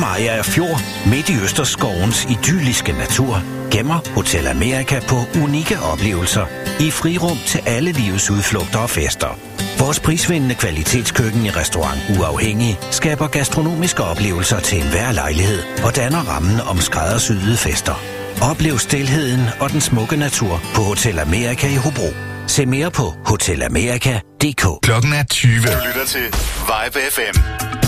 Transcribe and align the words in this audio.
Maja 0.00 0.42
Fjord, 0.42 0.80
midt 1.06 1.28
i 1.30 1.36
Østerskovens 1.44 2.24
idylliske 2.24 2.92
natur, 2.92 3.42
gemmer 3.70 4.00
Hotel 4.14 4.46
Amerika 4.46 5.00
på 5.08 5.16
unikke 5.44 5.80
oplevelser 5.80 6.46
i 6.80 6.90
frirum 6.90 7.38
til 7.46 7.60
alle 7.66 7.92
livets 7.92 8.30
udflugter 8.30 8.78
og 8.78 8.90
fester. 8.90 9.38
Vores 9.78 10.00
prisvindende 10.00 10.54
kvalitetskøkken 10.54 11.46
i 11.46 11.50
restaurant 11.50 12.00
Uafhængig 12.18 12.78
skaber 12.90 13.26
gastronomiske 13.26 14.02
oplevelser 14.02 14.60
til 14.60 14.78
enhver 14.82 15.12
lejlighed 15.12 15.62
og 15.84 15.96
danner 15.96 16.18
rammen 16.18 16.60
om 16.60 16.78
skræddersyede 16.78 17.56
fester. 17.56 18.02
Oplev 18.50 18.78
stilheden 18.78 19.40
og 19.60 19.70
den 19.70 19.80
smukke 19.80 20.16
natur 20.16 20.60
på 20.74 20.82
Hotel 20.82 21.18
Amerika 21.18 21.66
i 21.66 21.76
Hobro. 21.76 22.10
Se 22.46 22.66
mere 22.66 22.90
på 22.90 23.14
hotelamerika.dk. 23.26 24.64
Klokken 24.82 25.12
er 25.12 25.24
20. 25.30 25.52
Du 25.52 25.60
lytter 25.88 26.06
til 26.06 26.24
Vibe 26.70 27.00
FM. 27.10 27.79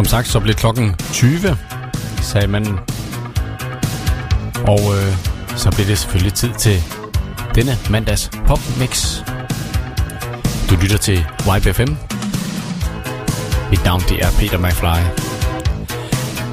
Som 0.00 0.06
sagt, 0.06 0.28
så 0.28 0.40
blev 0.40 0.54
klokken 0.54 0.94
20, 1.12 1.56
sagde 2.22 2.46
manden. 2.46 2.78
Og 4.66 4.80
øh, 4.96 5.16
så 5.56 5.70
blev 5.70 5.86
det 5.86 5.98
selvfølgelig 5.98 6.34
tid 6.34 6.50
til 6.58 6.82
denne 7.54 7.78
mandags 7.90 8.30
popmix. 8.46 9.18
Du 10.70 10.76
lytter 10.82 10.98
til 10.98 11.26
YBFM. 11.56 11.92
Mit 13.70 13.84
navn 13.84 14.00
det 14.08 14.24
er 14.24 14.30
Peter 14.38 14.58
McFly. 14.58 15.00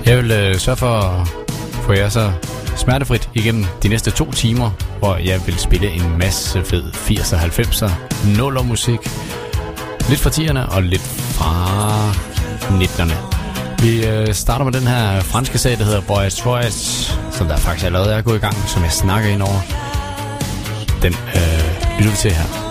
Jeg 0.06 0.18
vil 0.18 0.32
øh, 0.32 0.56
sørge 0.56 0.78
for 0.78 1.00
at 1.00 1.28
få 1.84 1.94
jer 1.94 2.10
så 2.10 2.32
smertefrit 2.76 3.30
igennem 3.34 3.66
de 3.84 3.88
næste 3.88 4.12
to 4.12 4.32
timer, 4.32 4.72
hvor 5.00 5.16
jeg 5.16 5.42
vil 5.46 5.60
spille 5.60 5.90
en 5.90 6.18
masse 6.18 6.64
fed 6.64 6.84
80'er, 6.84 7.36
90'er, 7.36 7.92
nuller 8.38 8.64
musik. 8.64 9.00
Lidt 10.10 10.20
fra 10.20 10.30
10'erne 10.30 10.76
og 10.76 10.84
lidt 10.84 11.02
fra 11.02 12.12
19'erne. 12.80 13.37
Vi 13.82 14.06
øh, 14.08 14.34
starter 14.34 14.66
med 14.66 14.74
den 14.74 14.88
her 14.88 15.22
franske 15.22 15.58
sag, 15.58 15.78
der 15.78 15.84
hedder 15.84 16.02
Boys 16.02 16.34
Choice, 16.34 17.12
som 17.32 17.48
der 17.48 17.58
faktisk 17.58 17.86
allerede 17.86 18.14
er 18.14 18.22
gået 18.22 18.36
i 18.36 18.40
gang, 18.40 18.56
som 18.68 18.84
jeg 18.84 18.92
snakker 18.92 19.30
ind 19.30 19.42
over. 19.42 19.62
Den 21.02 21.14
øh, 21.14 21.98
lytter 21.98 22.12
vi 22.12 22.18
til 22.18 22.32
her. 22.32 22.67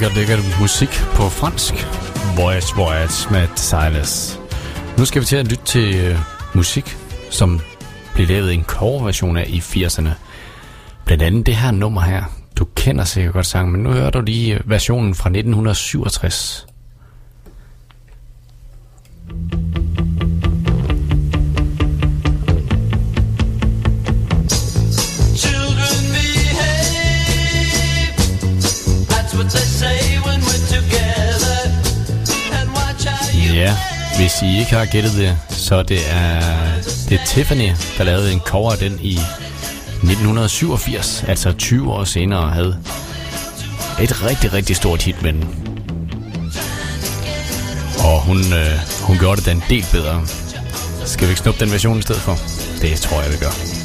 lækker, 0.00 0.16
lækker 0.16 0.60
musik 0.60 0.88
på 0.88 1.22
fransk. 1.22 1.74
Voice, 2.36 2.76
voice 2.76 3.30
med 3.30 3.48
Silas. 3.56 4.40
Nu 4.98 5.04
skal 5.04 5.20
vi 5.20 5.26
til 5.26 5.36
at 5.36 5.46
lytte 5.46 5.64
til 5.64 5.96
øh, 5.96 6.18
musik, 6.54 6.96
som 7.30 7.60
blev 8.14 8.26
lavet 8.28 8.54
en 8.54 8.64
coverversion 8.64 9.36
af 9.36 9.44
i 9.48 9.58
80'erne. 9.58 10.08
Blandt 11.04 11.22
andet 11.22 11.46
det 11.46 11.56
her 11.56 11.70
nummer 11.70 12.00
her. 12.00 12.22
Du 12.56 12.64
kender 12.74 13.04
sikkert 13.04 13.32
godt 13.32 13.46
sangen, 13.46 13.72
men 13.72 13.82
nu 13.82 13.90
hører 13.90 14.10
du 14.10 14.20
lige 14.20 14.54
øh, 14.54 14.70
versionen 14.70 15.14
fra 15.14 15.28
1967. 15.28 16.69
I 34.42 34.58
ikke 34.58 34.74
har 34.74 34.84
gættet 34.84 35.12
det, 35.12 35.38
så 35.48 35.82
det 35.82 35.98
er, 36.10 36.40
det 37.08 37.20
er 37.20 37.24
Tiffany, 37.26 37.70
der 37.98 38.04
lavede 38.04 38.32
en 38.32 38.40
cover 38.40 38.72
af 38.72 38.78
den 38.78 38.98
i 39.02 39.12
1987, 39.12 41.24
altså 41.28 41.52
20 41.52 41.92
år 41.92 42.04
senere, 42.04 42.50
havde 42.50 42.78
et 44.00 44.24
rigtig, 44.24 44.52
rigtig 44.52 44.76
stort 44.76 45.02
hit 45.02 45.22
med 45.22 45.32
den. 45.32 45.48
Og 47.98 48.20
hun, 48.20 48.38
øh, 48.38 48.78
hun 49.02 49.18
gjorde 49.18 49.36
det 49.36 49.46
da 49.46 49.50
en 49.50 49.62
del 49.68 49.86
bedre. 49.92 50.22
Skal 51.04 51.26
vi 51.26 51.30
ikke 51.30 51.40
snuppe 51.40 51.64
den 51.64 51.72
version 51.72 51.98
i 51.98 52.02
stedet 52.02 52.20
for? 52.20 52.38
Det 52.82 53.00
tror 53.00 53.22
jeg, 53.22 53.32
vi 53.32 53.36
gør. 53.36 53.79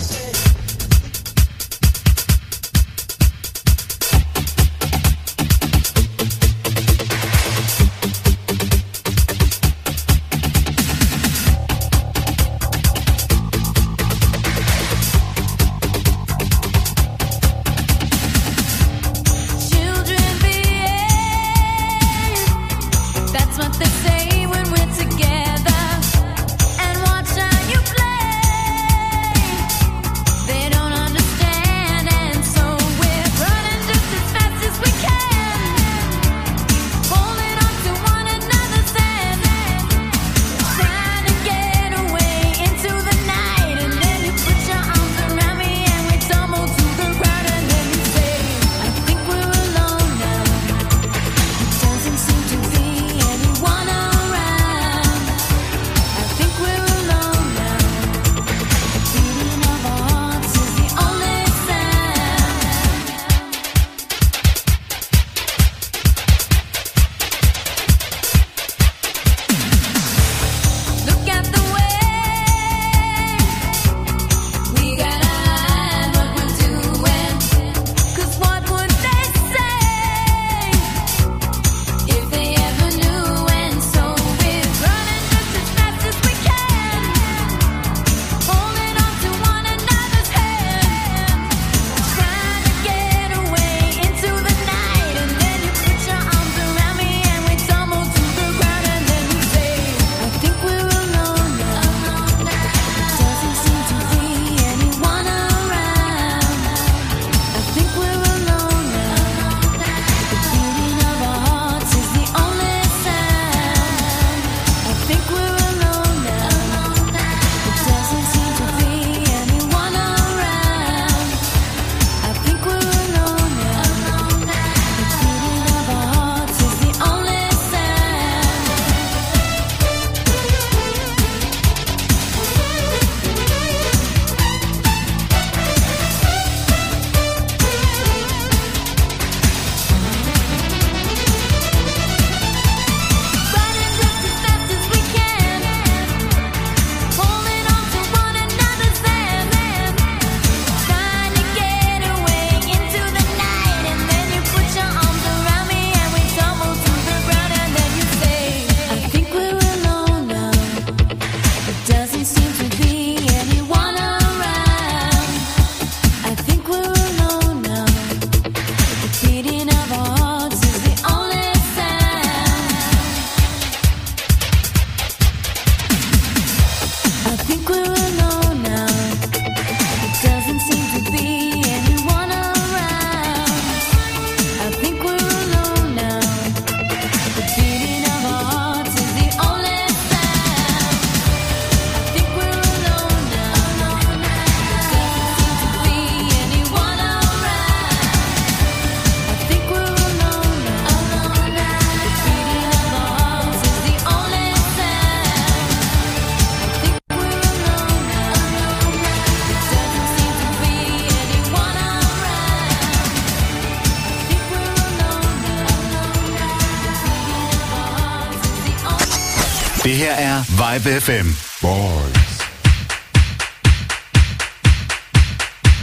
Vibe 220.56 220.88
FM. 221.04 221.28
Boys. 221.62 222.36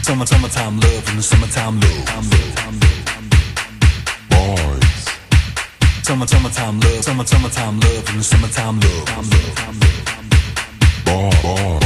Summer, 0.02 0.24
summertime 0.24 0.80
love 0.80 1.08
and 1.10 1.18
the 1.18 1.22
summertime 1.22 1.78
love. 1.78 2.08
I'm 2.08 2.24
low, 2.30 2.38
I'm 2.64 2.80
low, 2.80 2.88
I'm 3.12 3.26
low. 3.32 3.48
Boys. 4.32 5.08
Summer, 6.02 6.26
summertime 6.26 6.80
love, 6.80 7.04
summer, 7.04 7.26
summertime 7.26 7.80
love 7.80 8.08
and 8.08 8.18
the 8.20 8.24
summertime 8.24 8.80
love. 8.80 9.08
I'm 9.08 9.28
low, 9.28 9.52
I'm 9.68 9.78
low, 9.78 9.96
I'm 10.16 10.26
low. 11.52 11.78
Boys. 11.78 11.81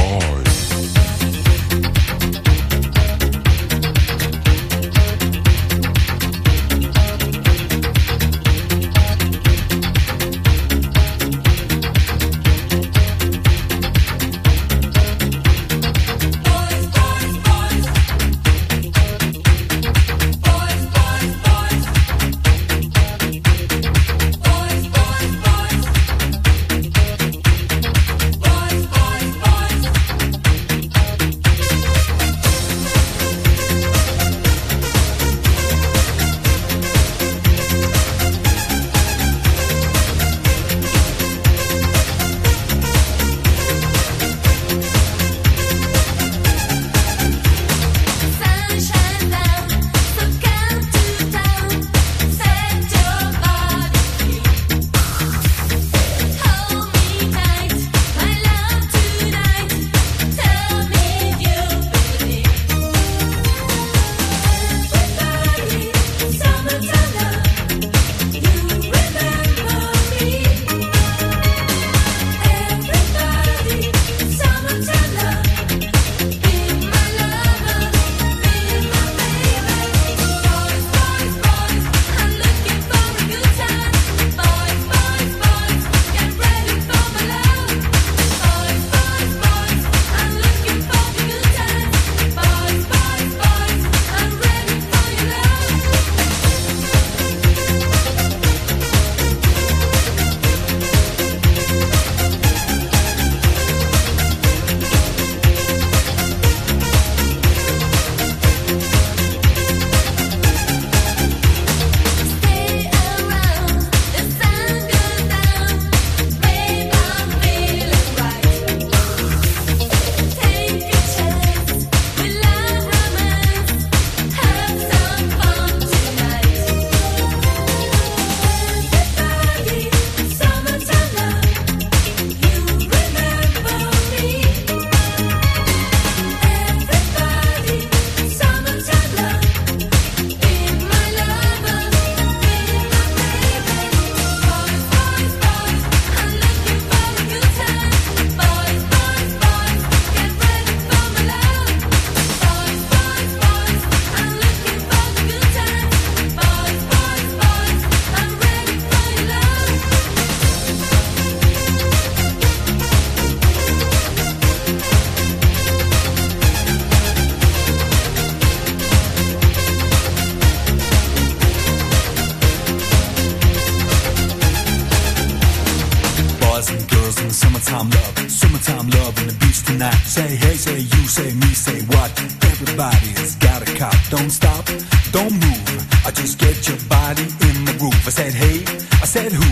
Love 178.98 179.18
in 179.20 179.26
the 179.28 179.36
beach 179.42 179.62
tonight. 179.64 180.00
Say 180.04 180.28
hey, 180.36 180.54
say 180.56 180.78
you, 180.78 181.02
say 181.08 181.32
me, 181.34 181.50
say 181.54 181.78
what? 181.92 182.10
Everybody's 182.52 183.34
got 183.36 183.62
a 183.62 183.68
cop. 183.76 183.96
Don't 184.10 184.30
stop, 184.30 184.64
don't 185.12 185.32
move. 185.32 185.68
I 186.06 186.10
just 186.10 186.38
get 186.38 186.56
your 186.68 186.78
body 186.88 187.26
in 187.48 187.56
the 187.68 187.74
groove. 187.78 188.02
I 188.06 188.10
said 188.10 188.32
hey, 188.32 188.58
I 189.02 189.06
said 189.06 189.32
who? 189.32 189.48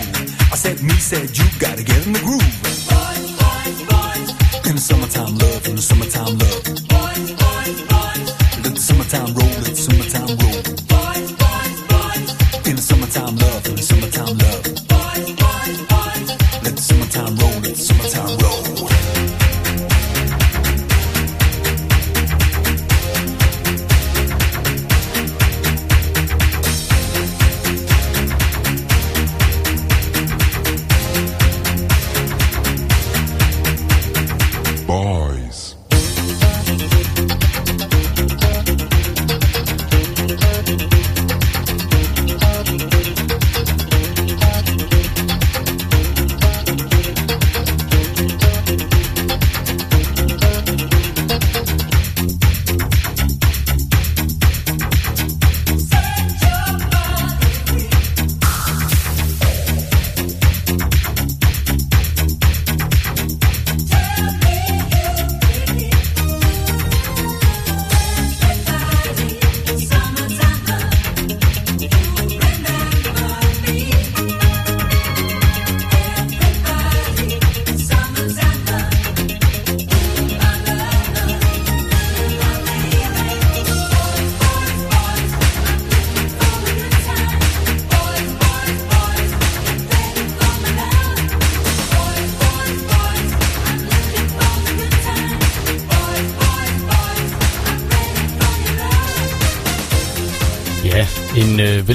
I 0.53 0.57
said 0.57 0.83
me, 0.83 0.95
said 0.95 1.37
you. 1.37 1.47
Gotta 1.59 1.83
get 1.83 2.07
in 2.07 2.13
the 2.13 2.23
groove. 2.27 2.55
Boys, 2.91 3.29
boys, 3.43 3.79
boys. 3.91 4.31
In 4.69 4.75
the 4.79 4.85
summertime 4.91 5.35
love, 5.39 5.67
in 5.69 5.75
the 5.77 5.83
summertime 5.83 6.35
love. 6.43 6.63
Boys, 6.93 7.29
boys, 7.43 7.79
boys. 7.93 8.29
Let 8.65 8.75
the 8.79 8.85
summertime 8.89 9.31
roll, 9.35 9.55
let 9.65 9.75
the 9.77 9.83
summertime 9.87 10.37
roll. 10.39 10.64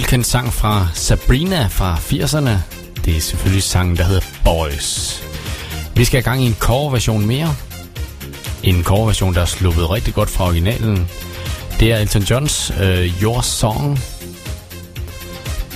Velkendt 0.10 0.28
sang 0.28 0.54
fra 0.54 0.88
Sabrina 0.94 1.68
fra 1.68 1.96
80'erne. 1.96 2.50
Det 3.06 3.18
er 3.18 3.22
selvfølgelig 3.22 3.64
sangen, 3.64 3.98
der 3.98 4.04
hedder 4.04 4.22
Boys. 4.46 5.22
Vi 5.96 6.06
skal 6.06 6.20
i 6.20 6.22
gang 6.22 6.44
i 6.44 6.46
en 6.46 6.56
coverversion 6.60 7.26
mere. 7.26 7.56
En 8.64 8.84
coverversion, 8.84 9.34
der 9.34 9.42
er 9.42 9.46
sluppet 9.46 9.90
rigtig 9.90 10.14
godt 10.14 10.30
fra 10.30 10.46
originalen. 10.46 11.08
Det 11.80 11.92
er 11.92 11.98
Elton 11.98 12.22
Johns 12.22 12.72
uh, 12.72 13.24
Your 13.24 13.42
Song. 13.42 14.00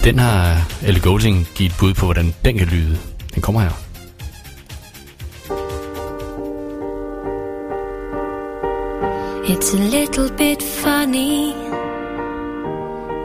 Den 0.04 0.20
har 0.20 0.72
Elle 0.84 1.00
Golding 1.00 1.48
givet 1.56 1.76
bud 1.80 1.94
på, 1.94 2.06
hvordan 2.06 2.34
den 2.46 2.58
kan 2.58 2.68
lyde. 2.68 2.98
Den 3.36 3.42
kommer 3.42 3.62
her. 3.62 3.72
It's 9.44 9.76
a 9.76 9.80
little 9.80 10.30
bit 10.38 10.64
funny, 10.64 11.54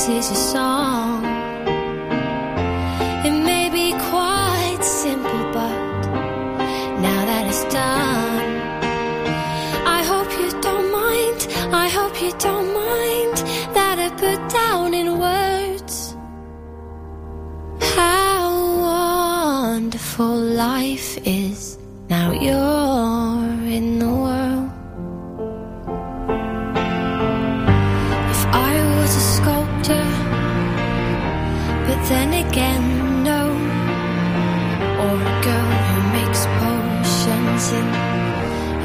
This 0.00 0.08
is 0.08 0.30
a 0.30 0.40
song. 0.52 1.22
It 3.26 3.36
may 3.50 3.68
be 3.68 3.92
quite 4.08 4.78
simple, 4.80 5.42
but 5.52 5.76
now 7.06 7.20
that 7.30 7.44
it's 7.46 7.64
done, 7.64 8.50
I 9.98 10.02
hope 10.10 10.30
you 10.40 10.48
don't 10.62 10.90
mind. 10.90 11.40
I 11.84 11.88
hope 11.88 12.14
you 12.22 12.32
don't 12.38 12.72
mind 12.72 13.36
that 13.76 13.98
I 13.98 14.08
put 14.24 14.40
down 14.48 14.94
in 14.94 15.18
words 15.18 16.16
how 17.96 18.48
wonderful 18.88 20.34
life 20.34 21.18
is. 21.26 21.76
Now 22.08 22.32
you're 22.32 23.68
in 23.78 23.98
the 23.98 24.08
world. 24.08 24.49
Again, 32.50 33.22
no. 33.22 33.42
Or 35.04 35.14
a 35.32 35.36
girl 35.46 35.72
who 35.88 35.98
makes 36.18 36.42
potions 36.60 37.64
in 37.78 37.88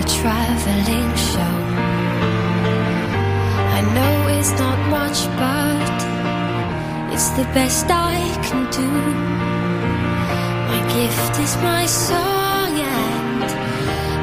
a 0.02 0.06
traveling 0.18 1.12
show. 1.32 1.56
I 3.78 3.82
know 3.96 4.16
it's 4.38 4.54
not 4.64 4.80
much, 4.98 5.20
but 5.44 5.98
it's 7.14 7.30
the 7.40 7.48
best 7.58 7.86
I 7.90 8.18
can 8.48 8.62
do. 8.80 8.90
My 10.72 10.82
gift 10.98 11.34
is 11.46 11.54
my 11.72 11.86
song, 11.88 12.72
and 13.00 13.42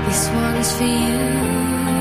this 0.07 0.22
one's 0.40 0.70
for 0.76 0.85
you. 0.85 1.91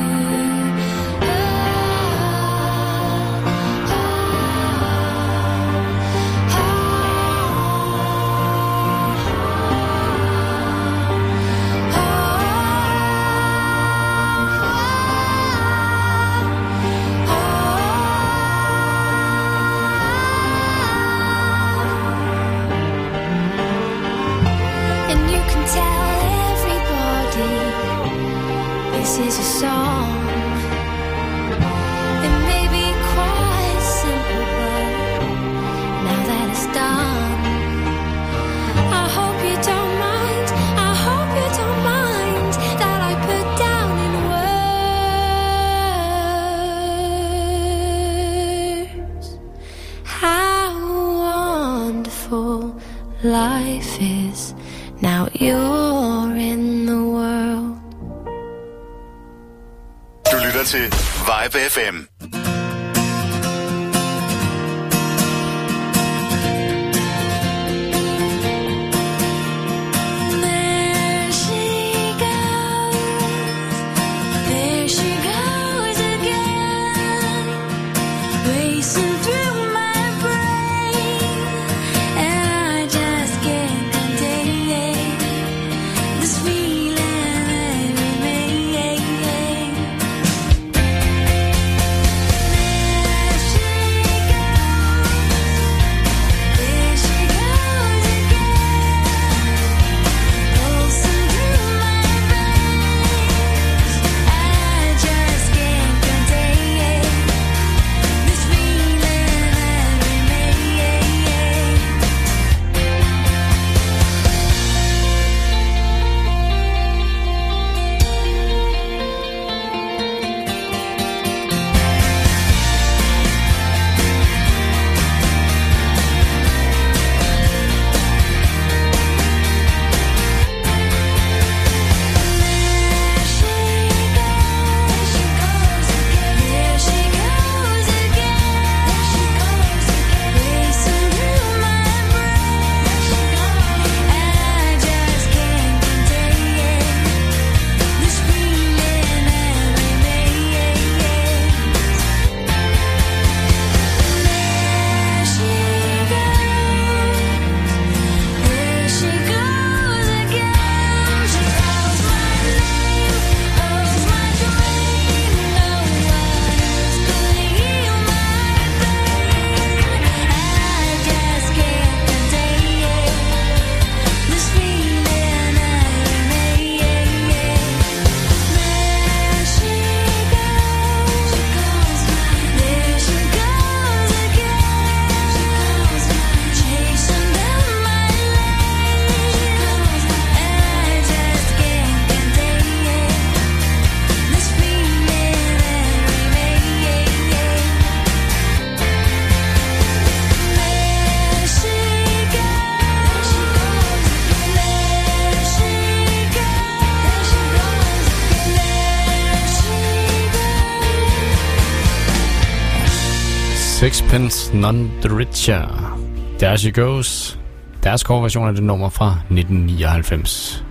Pence, 214.12 214.54
None 214.54 214.92
the 215.02 215.18
Richer. 215.18 215.98
There 216.40 216.58
She 216.58 216.72
Goes. 216.72 217.40
Deres 217.84 218.02
coverversion 218.02 218.48
af 218.48 218.54
det 218.54 218.64
nummer 218.64 218.90
fra 218.90 219.10
1999. 219.10 220.64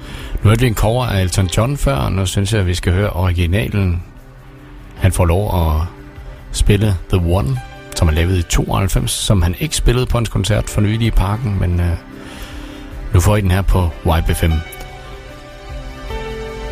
Nu 0.43 0.49
hørte 0.49 0.61
vi 0.61 0.67
en 0.67 0.75
cover 0.75 1.07
af 1.07 1.23
Elton 1.23 1.47
John 1.57 1.77
før, 1.77 1.95
og 1.95 2.13
nu 2.13 2.27
synes 2.27 2.53
jeg, 2.53 2.61
at 2.61 2.67
vi 2.67 2.75
skal 2.75 2.93
høre 2.93 3.11
originalen. 3.11 4.03
Han 4.97 5.13
får 5.13 5.25
lov 5.25 5.71
at 5.71 5.87
spille 6.53 6.97
The 7.09 7.35
One, 7.35 7.57
som 7.97 8.09
han 8.09 8.15
lavet 8.15 8.39
i 8.39 8.43
92, 8.43 9.11
som 9.11 9.43
han 9.43 9.55
ikke 9.61 9.77
spillede 9.77 10.07
på 10.07 10.19
hans 10.19 10.29
koncert 10.29 10.71
for 10.71 10.81
nylig 10.81 11.07
i 11.07 11.11
parken, 11.11 11.59
men 11.61 11.81
øh, 11.81 11.97
nu 13.15 13.21
får 13.21 13.37
I 13.37 13.41
den 13.41 13.51
her 13.51 13.63
på 13.63 13.91
YB5. 14.07 14.53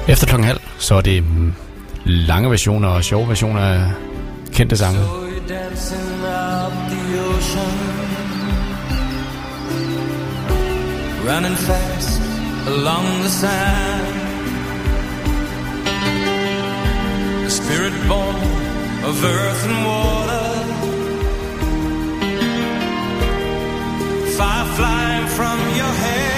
Efter 0.09 0.27
klokken 0.27 0.47
halv, 0.47 0.61
så 0.79 0.95
er 0.95 1.01
det 1.01 1.23
mm, 1.23 1.53
lange 2.05 2.51
versioner 2.51 2.89
og 2.89 3.05
sjove 3.05 3.29
versioner 3.29 3.61
af 3.61 3.91
kendte 4.53 4.77
sange. 4.77 5.01
So 5.79 6.58
ocean 7.49 7.79
running 11.25 11.57
fast 11.57 12.21
along 12.67 13.23
the 13.23 13.29
sand. 13.29 14.17
A 17.47 17.51
spirit 17.51 17.95
born 18.09 18.37
of 19.09 19.25
earth 19.25 19.63
and 19.69 19.79
water, 19.91 20.47
fire 24.37 24.67
flying 24.77 25.27
from 25.29 25.59
your 25.77 25.95
head. 26.05 26.38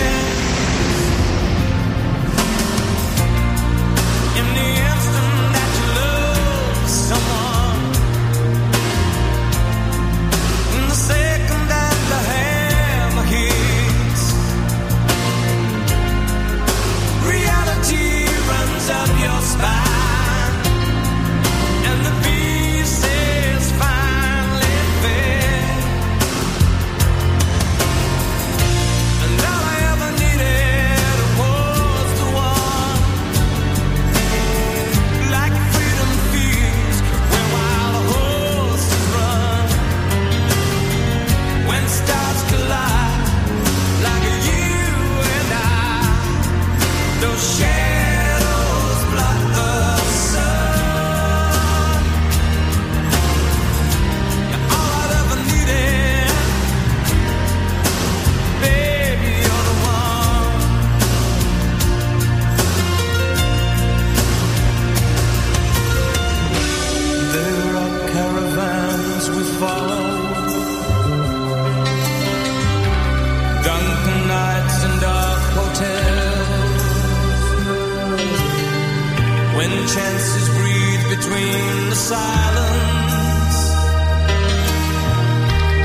between 81.21 81.91
the 81.91 81.97
silence 81.97 83.59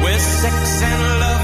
where 0.01 0.19
sex 0.19 0.81
and 0.81 1.19
love 1.19 1.34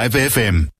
Vibe 0.00 0.30
FM. 0.30 0.79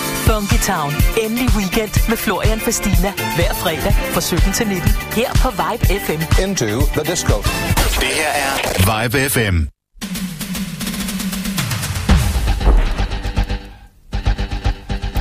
Funky 0.31 0.59
Town. 0.73 0.93
Endelig 1.23 1.49
weekend 1.57 2.09
med 2.09 2.17
Florian 2.17 2.59
Fastina. 2.59 3.11
Hver 3.35 3.53
fredag 3.53 3.93
fra 4.13 4.21
17 4.21 4.53
til 4.53 4.67
19. 4.67 4.89
Her 5.15 5.29
på 5.33 5.49
Vibe 5.49 5.85
FM. 6.05 6.41
Into 6.43 6.65
the 6.65 7.11
disco. 7.11 7.37
Det 8.01 8.11
her 8.19 8.31
er 8.45 8.53
Vibe 9.03 9.29
FM. 9.29 9.57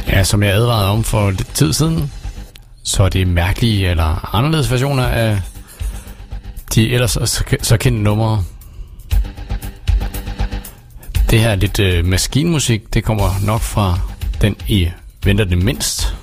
Ja, 0.09 0.25
som 0.25 0.42
jeg 0.42 0.53
advarede 0.53 0.90
om 0.90 1.05
for 1.05 1.31
lidt 1.31 1.55
tid 1.55 1.73
siden, 1.73 2.12
så 2.85 3.03
er 3.03 3.09
det 3.09 3.29
mærkelige 3.29 3.88
eller 3.88 4.35
anderledes 4.35 4.70
versioner 4.70 5.07
af 5.07 5.40
de 6.75 6.90
ellers 6.90 7.18
så, 7.62 7.77
kendte 7.81 8.03
numre. 8.03 8.44
Det 11.31 11.40
her 11.40 11.55
lidt 11.55 11.79
øh, 11.79 12.05
maskinmusik, 12.05 12.94
det 12.94 13.05
kommer 13.05 13.31
nok 13.46 13.61
fra 13.61 13.99
den 14.40 14.57
I 14.68 14.88
venter 15.24 15.44
det 15.44 15.59
mindst. 15.59 16.14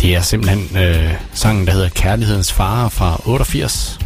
Det 0.00 0.14
er 0.14 0.20
simpelthen 0.22 0.76
øh, 0.76 1.14
sangen, 1.32 1.66
der 1.66 1.72
hedder 1.72 1.88
Kærlighedens 1.88 2.52
Fare 2.52 2.90
fra 2.90 3.20
88. 3.26 3.98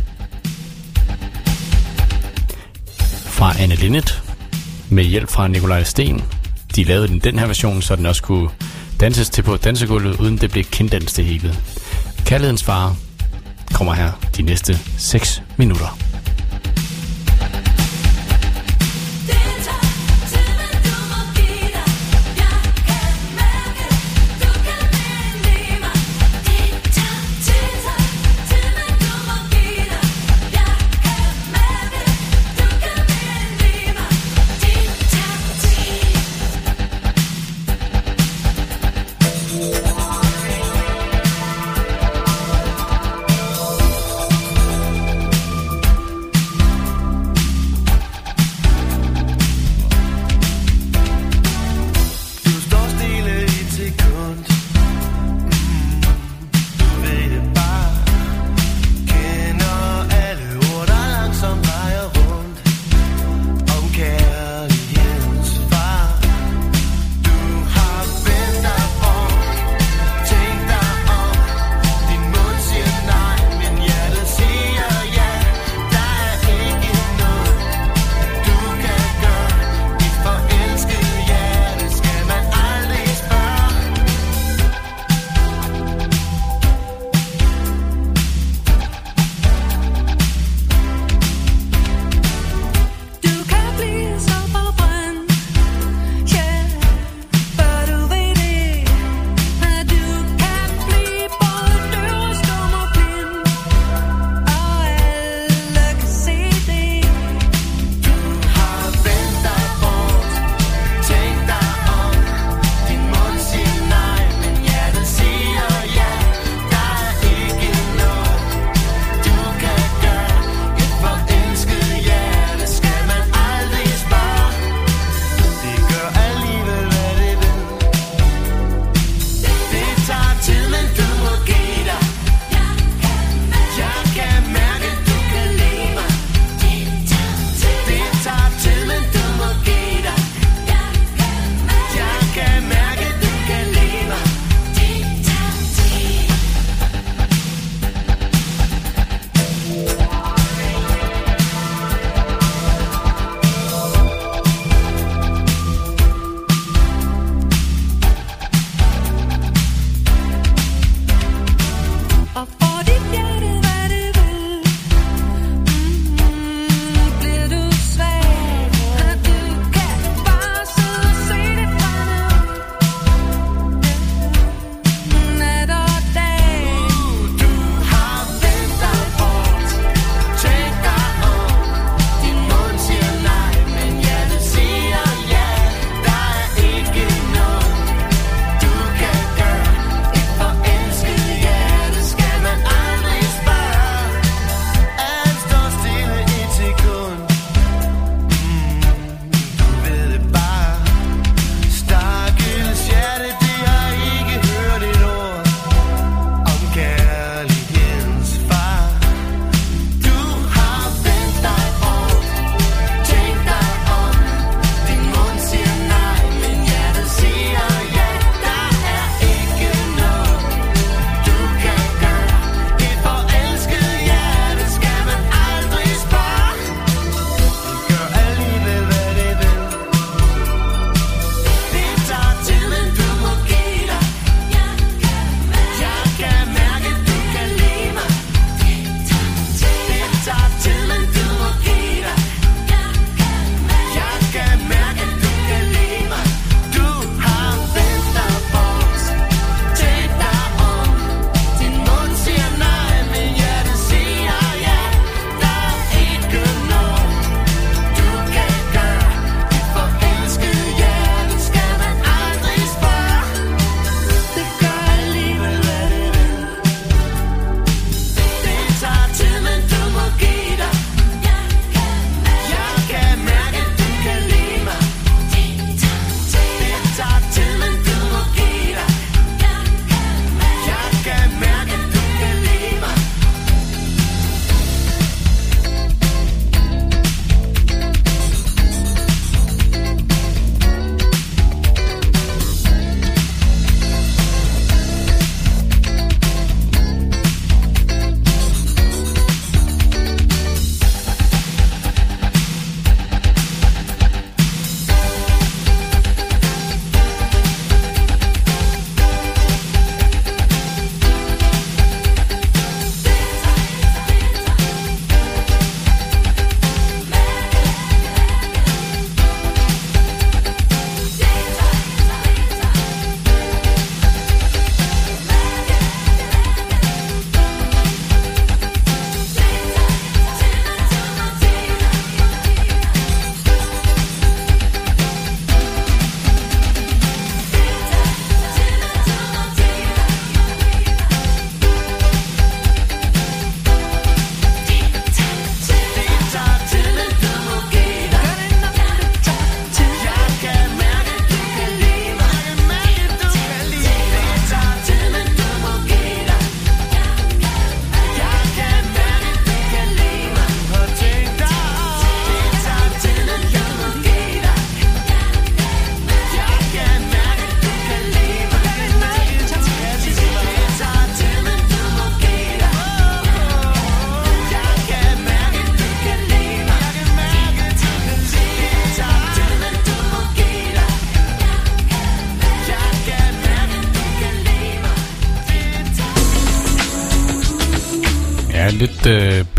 Fra 3.27 3.55
Anne 3.59 3.75
Linnet 3.75 4.23
med 4.91 5.05
hjælp 5.05 5.29
fra 5.29 5.49
Nikolaj 5.49 5.83
Sten. 5.83 6.23
De 6.77 6.85
lavede 6.85 7.09
den 7.09 7.19
den 7.19 7.39
her 7.39 7.47
version, 7.47 7.83
så 7.83 7.97
den 7.97 8.07
også 8.07 8.23
kunne 8.23 8.49
danses 9.01 9.31
til 9.31 9.43
på 9.43 9.57
dansegulvet, 9.57 10.21
uden 10.21 10.37
det 10.37 10.51
blev 10.51 10.65
kinddans 10.65 11.13
det 11.13 11.25
hele. 11.25 11.55
Kærlighedens 12.25 12.65
Fare 12.65 12.97
kommer 13.73 13.95
her 13.95 14.13
de 14.37 14.43
næste 14.43 14.79
6 14.99 15.43
minutter. 15.57 15.99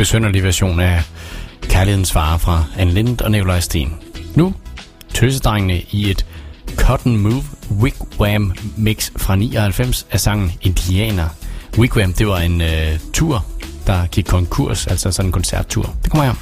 Besønderlig 0.08 0.44
version 0.44 0.80
af 0.80 1.04
Kærlighedens 1.62 2.12
Fare 2.12 2.40
fra 2.40 2.64
Anne 2.78 2.94
Lind 2.94 3.22
og 3.22 3.32
Nikolaj 3.32 3.60
Sten. 3.60 3.94
Nu 4.36 4.54
tøsedrengene 5.14 5.82
i 5.92 6.12
et 6.12 6.26
Cotton 6.76 7.18
Move 7.18 7.44
Wigwam 7.72 8.54
mix 8.78 9.12
fra 9.18 9.36
99 9.36 10.08
af 10.12 10.20
sangen 10.20 10.52
Indianer. 10.62 11.30
Wigwam, 11.78 12.14
det 12.14 12.28
var 12.28 12.38
en 12.38 12.62
øh, 12.62 13.00
tur, 13.14 13.46
der 13.88 14.08
gik 14.08 14.26
konkurs, 14.26 14.88
altså 14.88 15.12
sådan 15.12 15.28
en 15.28 15.32
koncerttur. 15.32 15.96
Det 16.04 16.12
kommer 16.12 16.26
her. 16.26 16.34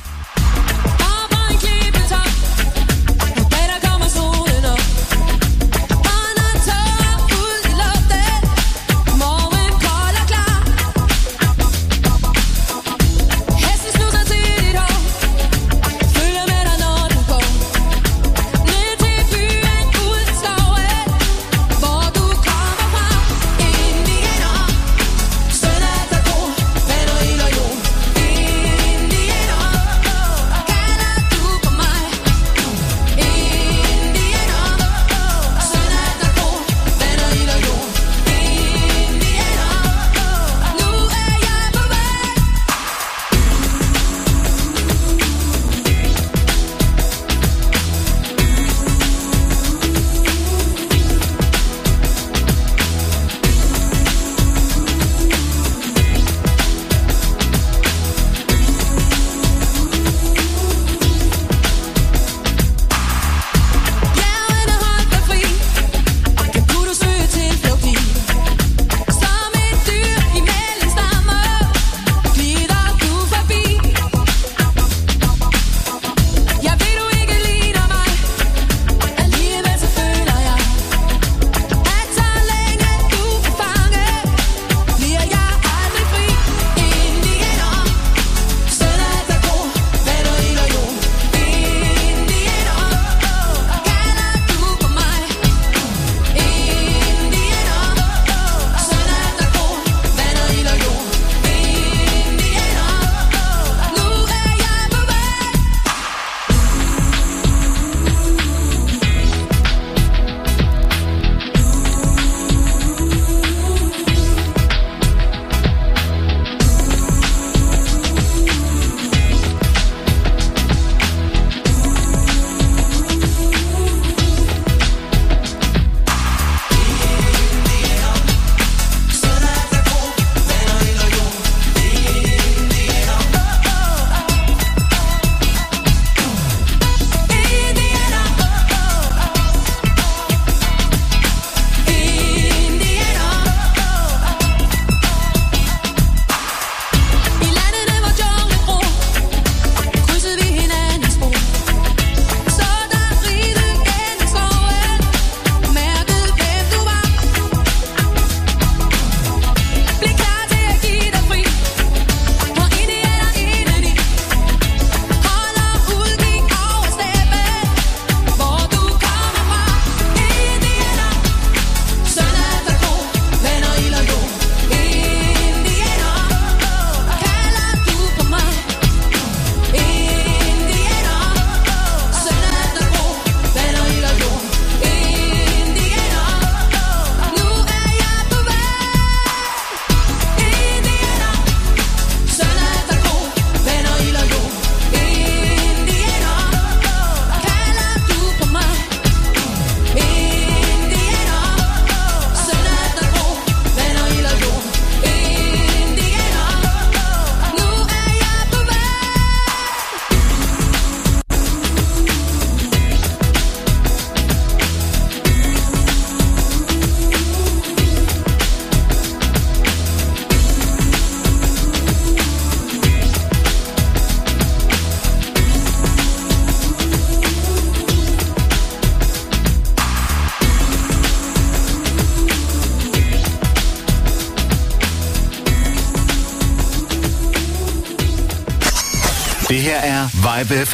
Er 240.56 240.66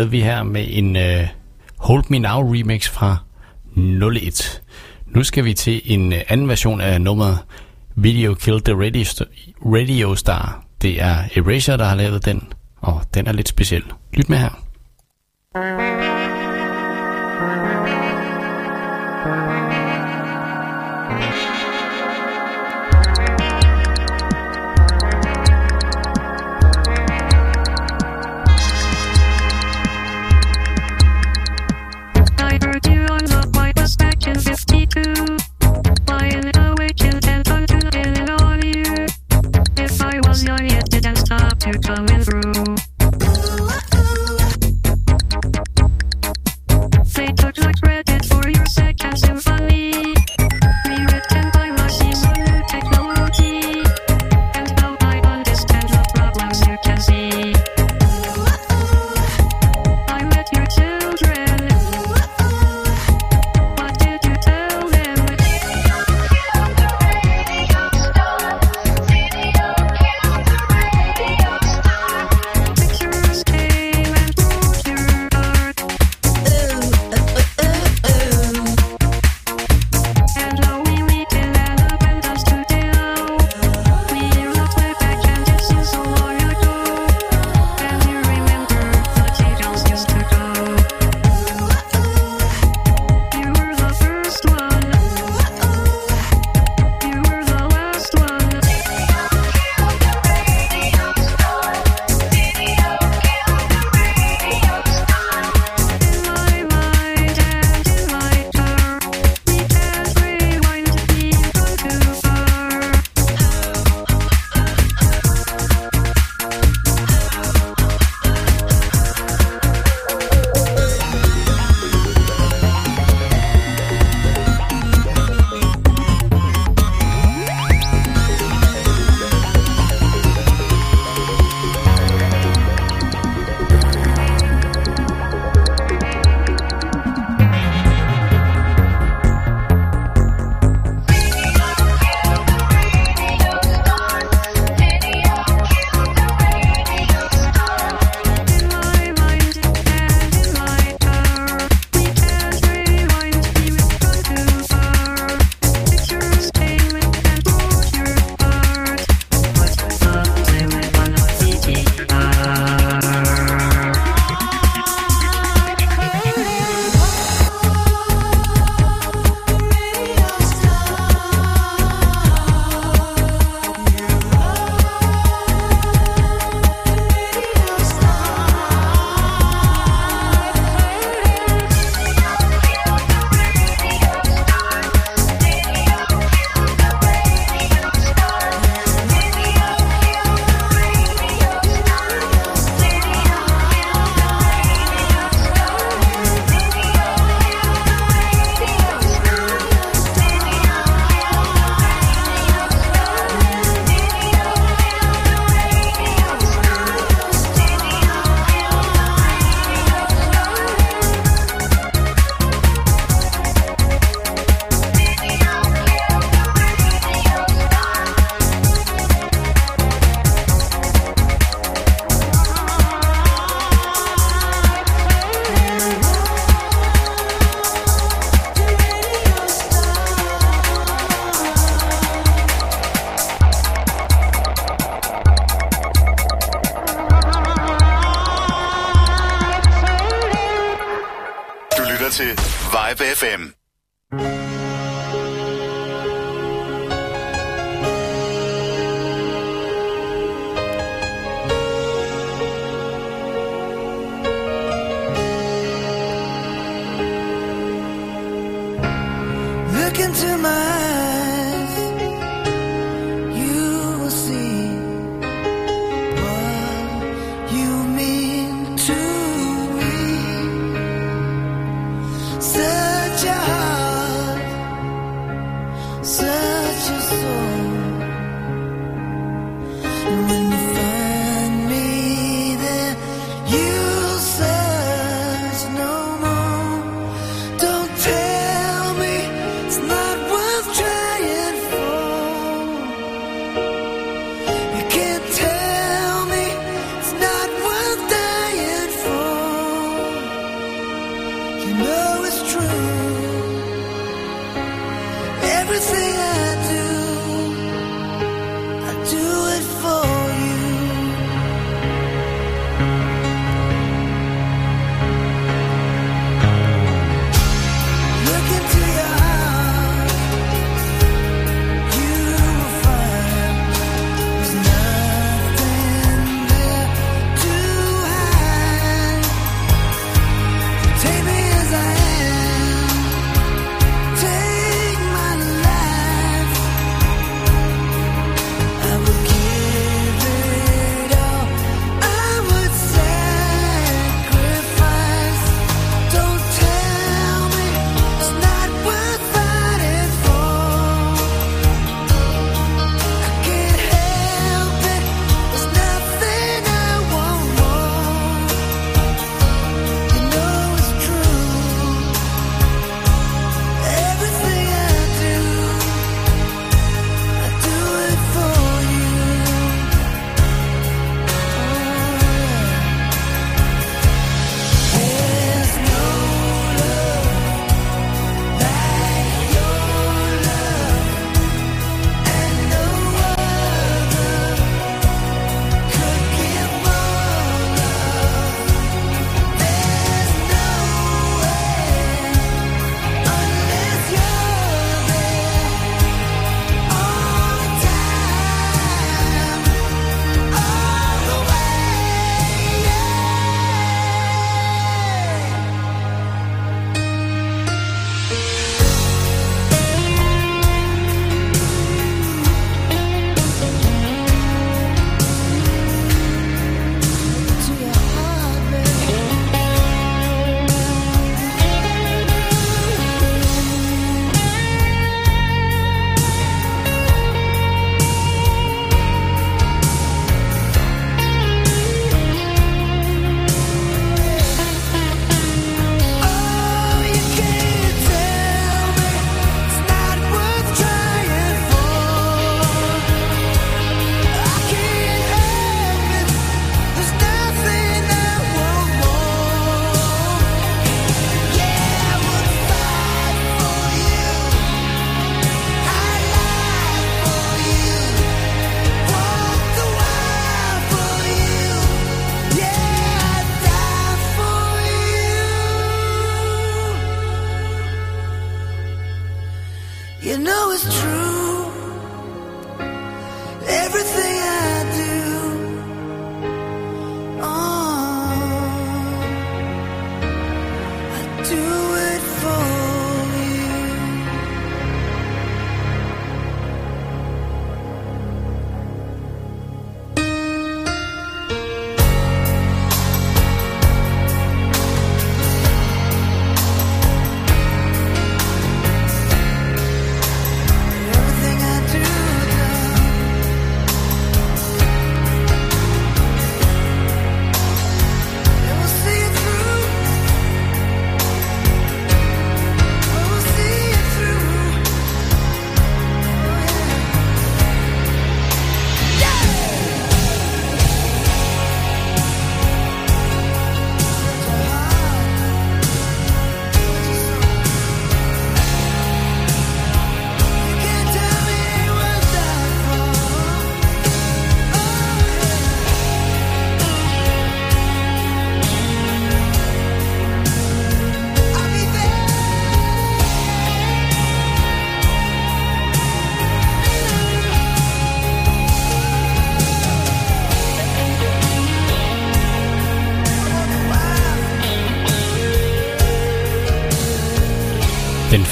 havde 0.00 0.10
vi 0.10 0.20
her 0.20 0.42
med 0.42 0.66
en 0.68 0.96
uh, 0.96 1.26
Hold 1.76 2.04
Me 2.08 2.18
Now 2.18 2.52
remix 2.54 2.88
fra 2.88 3.16
01. 3.76 4.62
Nu 5.06 5.24
skal 5.24 5.44
vi 5.44 5.54
til 5.54 5.82
en 5.84 6.12
uh, 6.12 6.18
anden 6.28 6.48
version 6.48 6.80
af 6.80 7.00
nummeret 7.00 7.38
Video 7.96 8.34
Killed 8.34 8.60
the 8.60 8.74
Radio, 8.74 9.02
St- 9.02 9.60
Radio 9.64 10.14
Star. 10.14 10.64
Det 10.82 11.02
er 11.02 11.16
Erasure, 11.36 11.76
der 11.76 11.84
har 11.84 11.94
lavet 11.94 12.24
den, 12.24 12.42
og 12.80 13.02
den 13.14 13.26
er 13.26 13.32
lidt 13.32 13.48
speciel. 13.48 13.82
Lyt 14.12 14.28
med 14.28 14.38
her. 14.38 14.62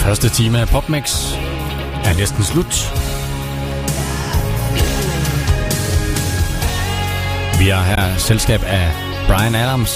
Første 0.09 0.29
time 0.29 0.61
af 0.61 0.69
PopMix 0.69 1.33
er 2.05 2.17
næsten 2.19 2.45
slut. 2.45 2.75
Vi 7.61 7.69
har 7.69 7.83
her 7.83 8.19
selskab 8.19 8.61
af 8.67 8.93
Brian 9.27 9.55
Adams 9.55 9.93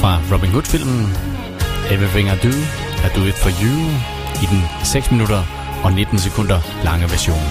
fra 0.00 0.20
Robin 0.32 0.50
Hood-filmen 0.50 1.16
Everything 1.90 2.28
I 2.28 2.36
Do, 2.44 2.54
I 3.06 3.08
Do 3.16 3.22
It 3.30 3.34
For 3.34 3.50
You 3.62 3.76
i 4.42 4.46
den 4.52 4.62
6 4.84 5.10
minutter 5.10 5.42
og 5.84 5.92
19 5.92 6.18
sekunder 6.18 6.60
lange 6.84 7.10
version. 7.10 7.44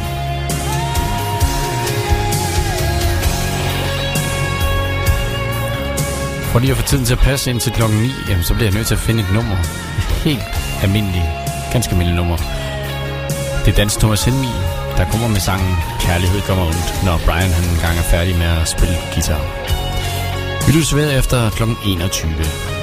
For 6.52 6.60
lige 6.60 6.72
at 6.72 6.78
få 6.78 6.88
tiden 6.88 7.06
til 7.06 7.14
at 7.14 7.20
passe 7.20 7.50
ind 7.52 7.60
til 7.60 7.72
klokken 7.72 8.00
9, 8.00 8.10
jamen, 8.30 8.44
så 8.44 8.54
bliver 8.54 8.68
jeg 8.68 8.76
nødt 8.76 8.88
til 8.88 8.96
at 8.96 9.02
finde 9.08 9.24
et 9.24 9.34
nummer. 9.34 9.58
Et 9.98 10.12
helt 10.24 10.50
almindeligt, 10.84 11.45
ganske 11.76 11.92
almindeligt 11.92 12.18
nummer. 12.22 12.38
Det 13.66 13.72
er 13.72 13.78
Dans 13.78 13.96
Thomas 13.98 14.24
Helmi, 14.26 14.54
der 14.98 15.06
kommer 15.12 15.28
med 15.28 15.40
sangen 15.40 15.76
Kærlighed 16.00 16.42
kommer 16.42 16.66
ondt, 16.66 16.90
når 17.06 17.18
Brian 17.26 17.52
han 17.58 17.66
engang 17.74 17.98
er 17.98 18.08
færdig 18.16 18.36
med 18.38 18.50
at 18.62 18.68
spille 18.68 18.96
guitar. 19.14 19.42
Vi 20.66 20.72
lyttes 20.72 20.96
ved 20.96 21.20
efter 21.20 21.50
klokken 21.50 21.78
21. 21.86 22.75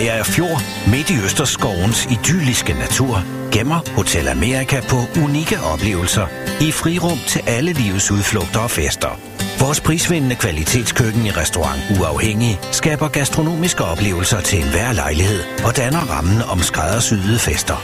hjertet 0.00 0.20
Maja 0.20 0.22
Fjord, 0.22 0.62
midt 0.86 1.10
i 1.10 1.16
Østerskovens 1.24 2.06
idylliske 2.06 2.72
natur, 2.72 3.24
gemmer 3.52 3.80
Hotel 3.96 4.28
Amerika 4.28 4.80
på 4.88 4.96
unikke 5.24 5.60
oplevelser 5.60 6.26
i 6.60 6.72
frirum 6.72 7.18
til 7.28 7.42
alle 7.46 7.72
livets 7.72 8.10
udflugter 8.10 8.60
og 8.60 8.70
fester. 8.70 9.20
Vores 9.60 9.80
prisvindende 9.80 10.36
kvalitetskøkken 10.36 11.26
i 11.26 11.30
restaurant 11.30 11.80
Uafhængig 12.00 12.58
skaber 12.72 13.08
gastronomiske 13.08 13.84
oplevelser 13.84 14.40
til 14.40 14.58
enhver 14.62 14.92
lejlighed 14.92 15.42
og 15.64 15.76
danner 15.76 16.00
rammen 16.00 16.42
om 16.42 16.58
skræddersyede 16.58 17.38
fester. 17.38 17.82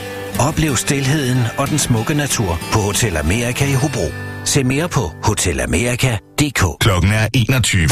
Oplev 0.49 0.77
stilheden 0.77 1.43
og 1.59 1.69
den 1.69 1.79
smukke 1.79 2.15
natur 2.15 2.59
på 2.73 2.79
Hotel 2.79 3.17
Amerika 3.17 3.65
i 3.65 3.73
Hobro. 3.73 4.09
Se 4.45 4.65
mere 4.65 4.89
på 4.89 5.13
hotelamerika.dk. 5.23 6.63
Klokken 6.81 7.13
er 7.13 7.29
21. 7.35 7.87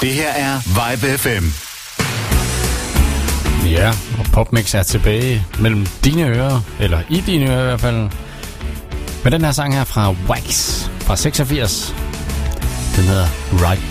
Det 0.00 0.12
her 0.12 0.30
er 0.30 0.54
Vibe 0.66 1.18
FM. 1.18 1.73
Ja, 3.74 3.88
og 4.18 4.24
PopMix 4.32 4.74
er 4.74 4.82
tilbage 4.82 5.46
mellem 5.60 5.86
dine 6.04 6.22
ører, 6.22 6.60
eller 6.80 7.00
i 7.10 7.20
dine 7.26 7.46
ører 7.46 7.60
i 7.62 7.64
hvert 7.64 7.80
fald. 7.80 8.10
Med 9.24 9.30
den 9.32 9.44
her 9.44 9.52
sang 9.52 9.74
her 9.74 9.84
fra 9.84 10.12
Wax 10.28 10.80
fra 11.00 11.16
86. 11.16 11.94
Den 12.96 13.04
hedder 13.04 13.26
Right 13.52 13.82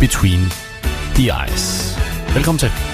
Between 0.00 0.40
the 1.14 1.30
Eyes. 1.44 1.98
Velkommen 2.34 2.58
til. 2.58 2.87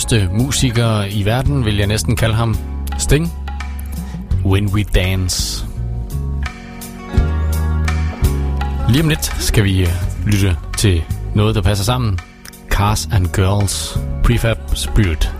største 0.00 0.28
musikere 0.32 1.10
i 1.10 1.24
verden, 1.24 1.64
vil 1.64 1.76
jeg 1.76 1.86
næsten 1.86 2.16
kalde 2.16 2.34
ham. 2.34 2.56
Sting. 2.98 3.32
When 4.44 4.66
We 4.66 4.82
Dance. 4.82 5.66
Lige 8.88 9.02
om 9.02 9.08
lidt 9.08 9.24
skal 9.42 9.64
vi 9.64 9.82
øh, 9.82 9.88
lytte 10.26 10.56
til 10.78 11.02
noget, 11.34 11.54
der 11.54 11.62
passer 11.62 11.84
sammen. 11.84 12.18
Cars 12.68 13.08
and 13.12 13.26
Girls. 13.26 13.98
Prefab 14.24 14.58
Spirit. 14.74 15.33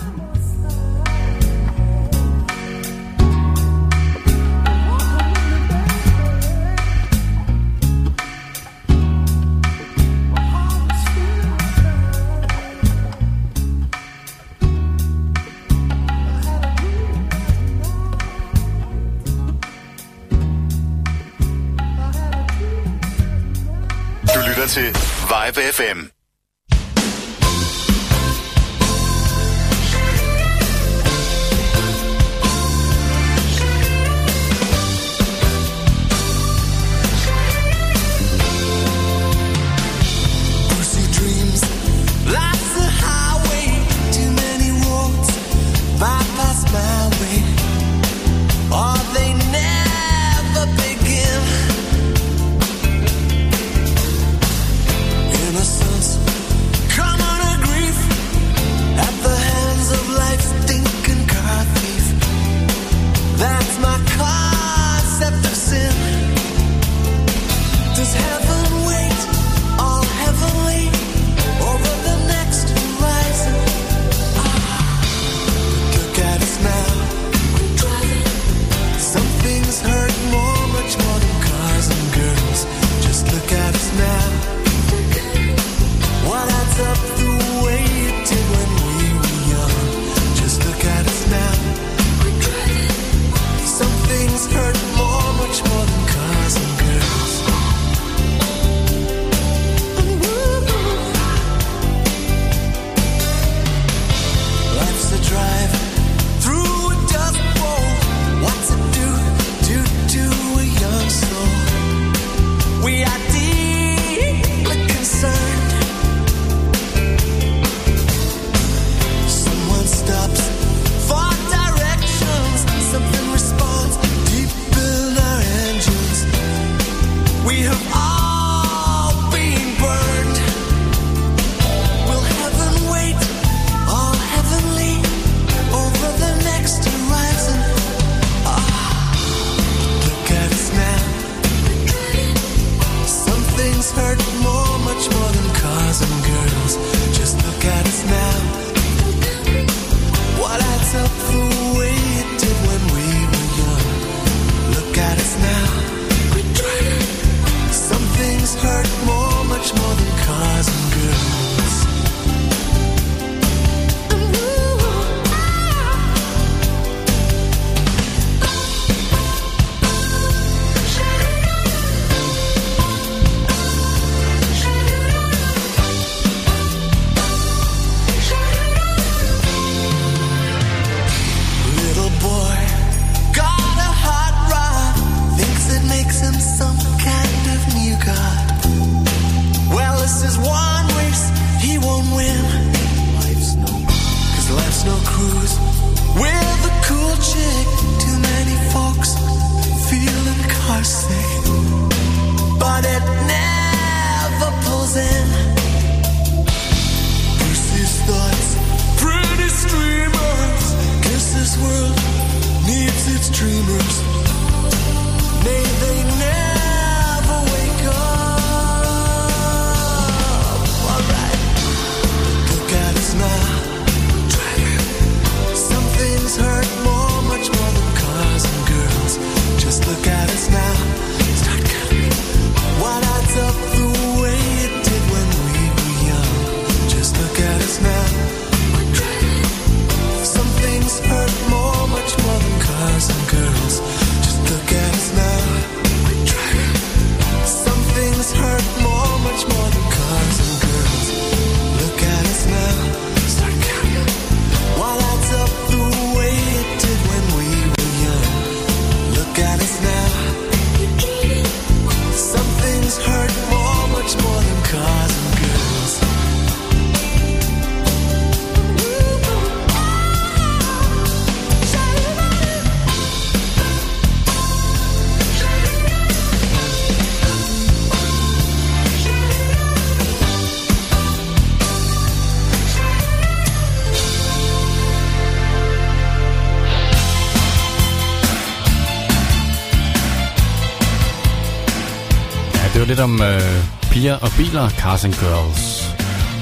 Lidt 292.95 293.05
om 293.05 293.23
øh, 293.23 293.65
piger 293.91 294.15
og 294.15 294.29
biler, 294.37 294.69
Cars 294.69 295.05
and 295.05 295.15
Girls. 295.15 295.95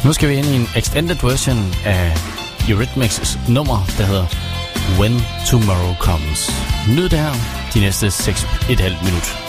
Nu 0.05 0.13
skal 0.13 0.29
vi 0.29 0.35
ind 0.35 0.47
i 0.47 0.57
en 0.57 0.69
extended 0.77 1.17
version 1.23 1.75
af 1.85 2.13
Eurythmics 2.69 3.39
nummer, 3.49 3.79
der 3.99 4.05
hedder 4.05 4.27
When 4.99 5.23
Tomorrow 5.47 5.95
Comes. 5.95 6.51
Nyd 6.89 7.09
det 7.09 7.19
her 7.19 7.33
de 7.75 7.81
næste 7.81 8.07
6,5 8.07 9.05
minutter. 9.05 9.42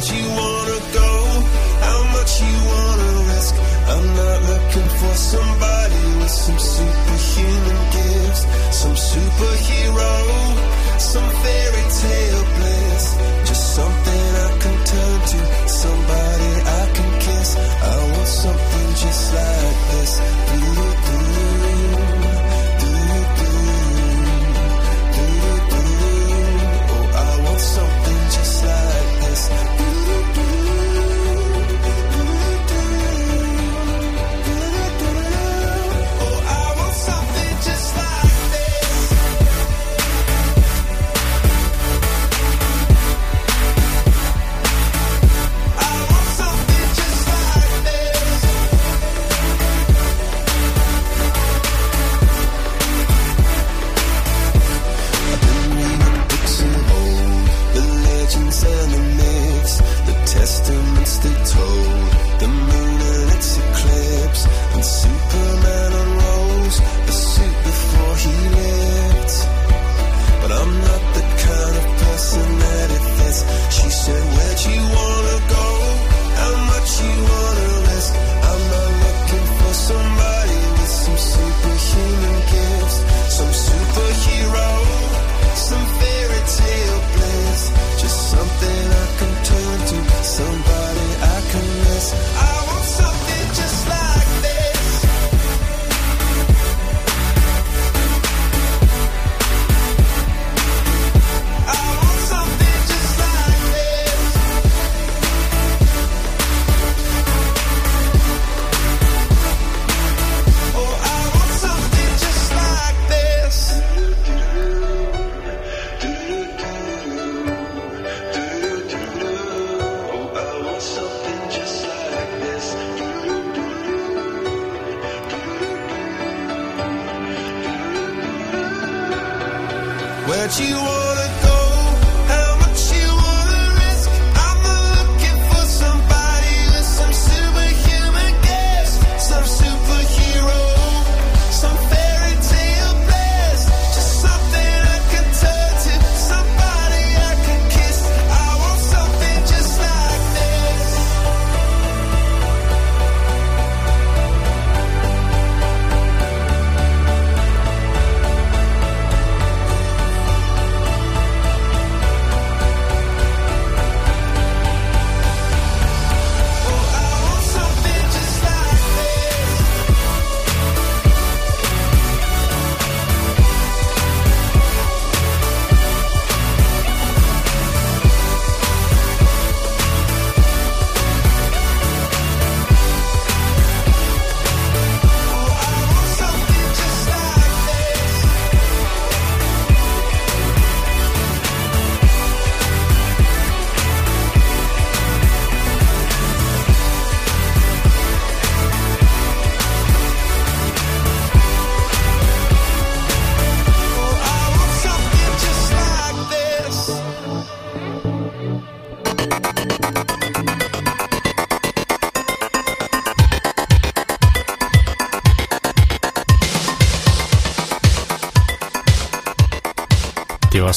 that 0.00 0.12
you 0.16 0.39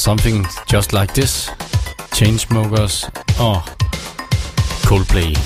Something 0.04 0.46
Just 0.72 0.92
Like 0.92 1.14
This, 1.14 1.50
Chainsmokers 2.14 3.10
og 3.38 3.62
Coldplay. 4.82 5.36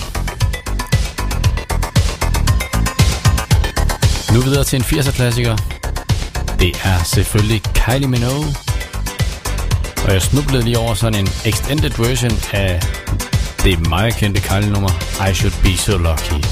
Nu 4.32 4.40
videre 4.40 4.64
til 4.64 4.76
en 4.76 4.82
80'er 4.82 5.12
klassiker. 5.12 5.56
Det 6.60 6.76
er 6.85 7.02
selvfølgelig 7.05 7.62
Kylie 7.62 8.09
Minogue. 8.09 8.55
Og 10.05 10.12
jeg 10.12 10.22
snublede 10.22 10.62
lige 10.62 10.78
over 10.78 10.94
sådan 10.94 11.20
en 11.20 11.28
extended 11.44 11.90
version 11.90 12.32
af 12.52 12.82
det 13.64 13.89
meget 13.89 14.14
kendte 14.14 14.40
Kylie 14.40 14.70
nummer 14.70 14.90
I 15.30 15.35
Should 15.35 15.62
Be 15.62 15.76
So 15.76 15.97
Lucky. 15.97 16.44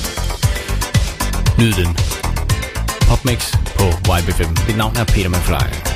Nyd 1.59 1.73
den. 1.73 1.97
Popmix 3.09 3.53
på 3.79 3.85
YB5. 4.09 4.67
Mit 4.67 4.77
navn 4.77 4.97
er 4.97 5.05
Peter 5.05 5.29
McFly. 5.29 5.96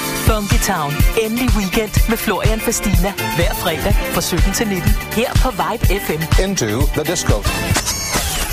Funky 0.31 0.59
Town. 0.73 0.91
Endelig 1.23 1.49
weekend 1.57 2.09
med 2.09 2.17
Florian 2.17 2.59
Fastina. 2.59 3.11
Hver 3.35 3.53
fredag 3.53 3.93
fra 4.13 4.21
17 4.21 4.53
til 4.53 4.67
19. 4.67 4.83
Her 5.11 5.31
på 5.43 5.49
Vibe 5.51 5.85
FM. 6.03 6.21
Into 6.43 6.65
the 6.95 7.03
disco. 7.11 7.35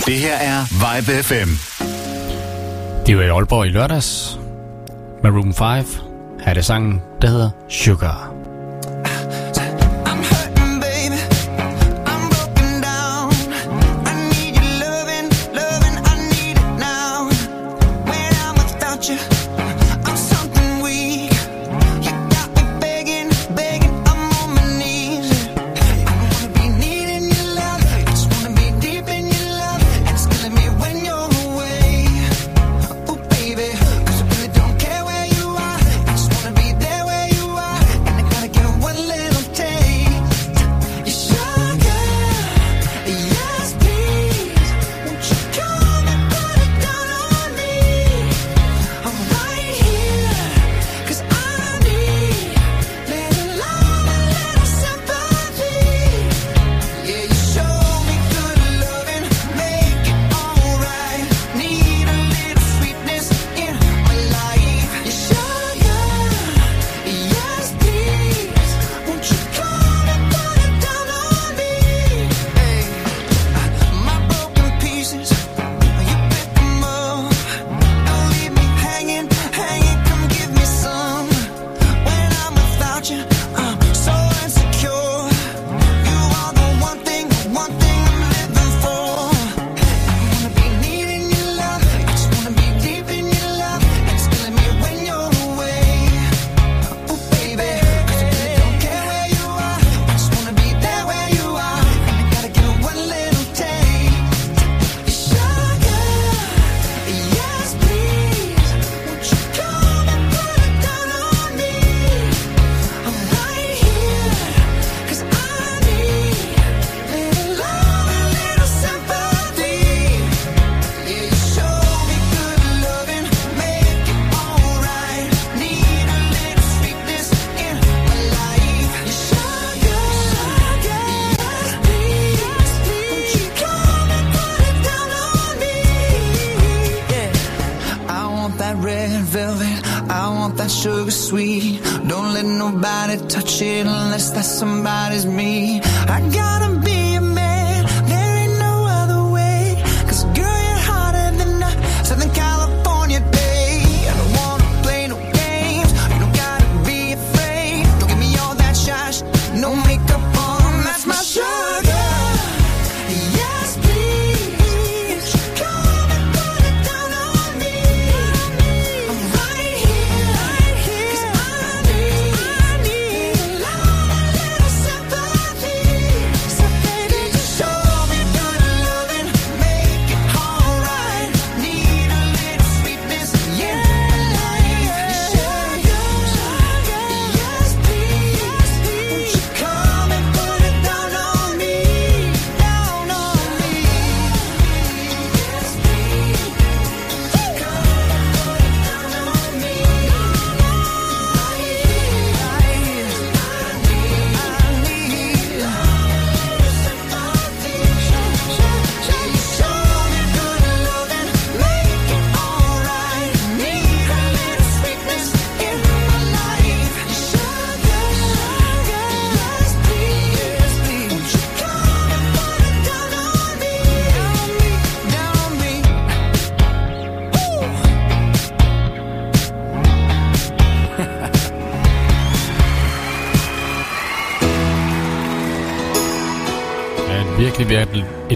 Det 0.06 0.14
her 0.14 0.36
er 0.36 0.60
Vibe 0.84 1.22
FM. 1.22 1.50
De 3.06 3.16
var 3.16 3.22
i 3.22 3.28
Aalborg 3.28 3.66
i 3.66 3.68
lørdags. 3.68 4.38
Med 5.22 5.30
Room 5.30 5.54
5 5.54 5.86
havde 6.40 6.54
det 6.54 6.64
sangen, 6.64 7.02
der 7.22 7.28
hedder 7.28 7.50
Sugar. 7.68 8.27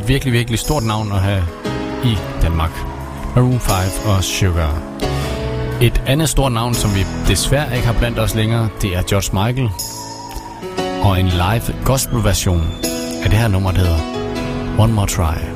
Et 0.02 0.08
virkelig, 0.08 0.32
virkelig 0.32 0.58
stort 0.58 0.82
navn 0.82 1.12
at 1.12 1.20
have 1.20 1.44
i 2.04 2.16
Danmark. 2.42 2.70
Maroon 3.34 3.60
5 3.60 3.74
og 4.06 4.24
Sugar. 4.24 4.82
Et 5.82 6.02
andet 6.06 6.28
stort 6.28 6.52
navn, 6.52 6.74
som 6.74 6.90
vi 6.94 7.00
desværre 7.28 7.76
ikke 7.76 7.86
har 7.86 7.98
blandt 7.98 8.18
os 8.18 8.34
længere, 8.34 8.68
det 8.82 8.96
er 8.96 9.02
George 9.02 9.46
Michael. 9.46 9.70
Og 11.04 11.20
en 11.20 11.26
live 11.26 11.84
gospel 11.84 12.24
version 12.24 12.62
af 13.24 13.30
det 13.30 13.38
her 13.38 13.48
nummer, 13.48 13.70
der 13.72 13.78
hedder 13.78 14.00
One 14.78 14.92
More 14.92 15.06
Try. 15.06 15.51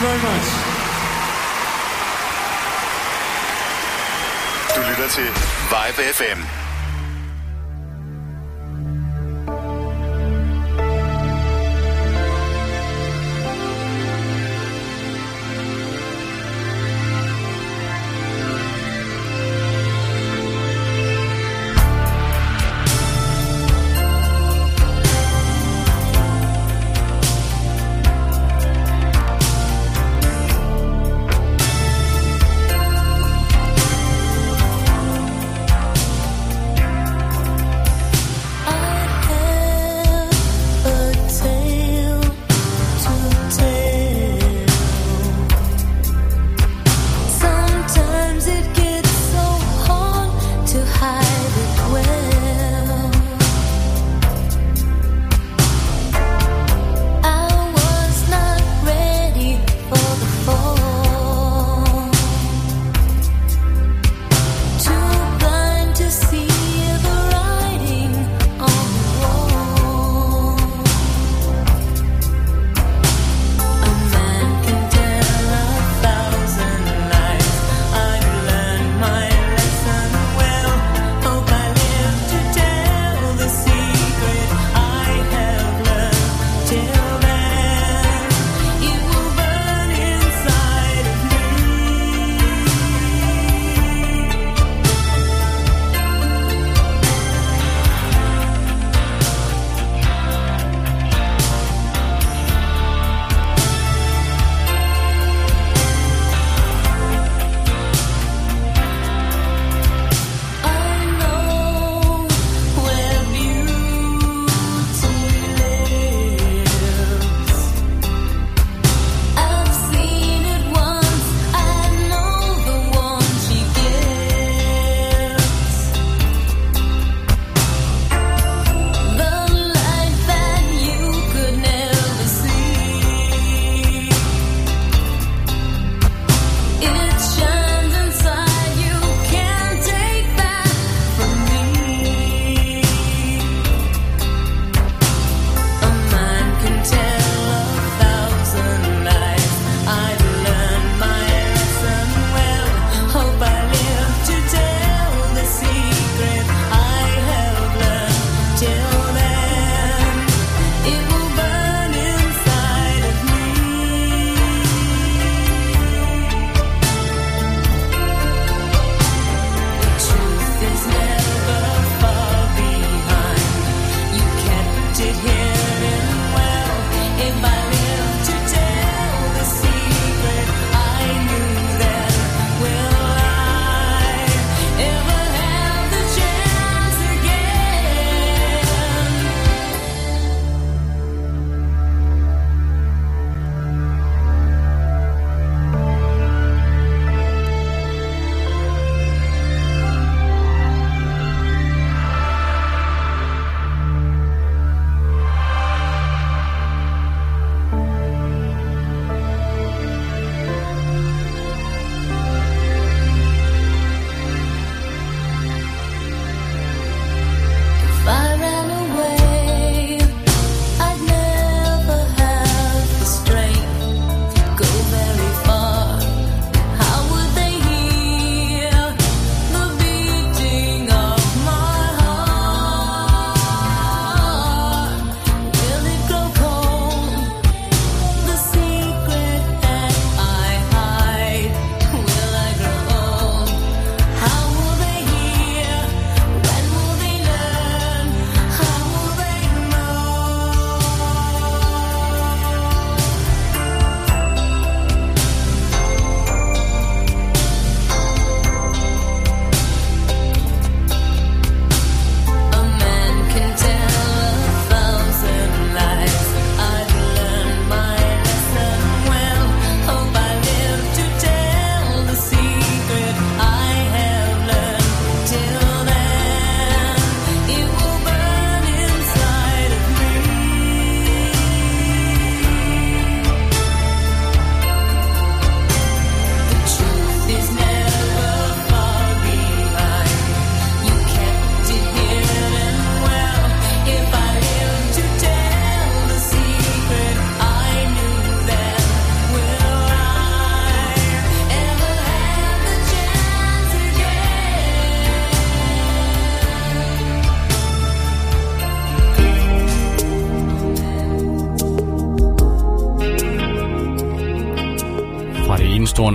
Very 0.00 0.18
much. 0.18 0.48
Du 4.74 4.80
lytter 4.90 5.08
til 5.08 5.28
Vibe 5.70 6.12
FM. 6.14 6.59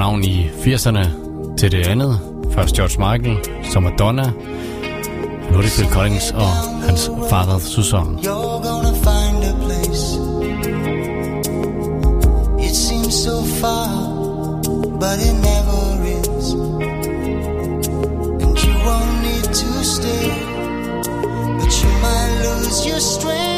navn 0.06 0.24
i 0.24 0.50
80'erne 0.50 1.06
til 1.58 1.72
det 1.72 1.88
andet. 1.88 2.20
Først 2.52 2.76
George 2.76 2.98
Michael, 3.06 3.38
så 3.72 3.80
Madonna, 3.80 4.24
og 5.46 5.52
nu 5.52 5.58
er 5.58 5.62
det 5.62 5.72
Phil 5.78 5.90
Collins 5.90 6.32
og 6.32 6.50
hans 6.88 7.10
fader 7.30 7.60
Susan. 7.60 8.20
It 12.68 12.76
seems 12.76 13.14
so 13.14 13.36
far, 13.62 13.88
but 15.02 15.18
it 15.28 15.36
never 15.50 15.82
is 16.18 16.48
And 18.44 18.56
you 18.64 18.74
won't 18.88 19.16
need 19.28 19.48
to 19.62 19.70
stay 19.96 20.30
But 21.60 21.72
you 21.82 21.92
might 22.06 22.32
lose 22.46 22.80
your 22.90 23.00
strength 23.00 23.55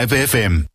Live 0.00 0.12
FM. 0.12 0.69